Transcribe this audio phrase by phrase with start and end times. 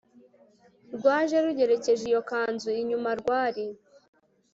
[0.95, 3.65] rwaje rugerekeje iyo kanzu inyuma rwari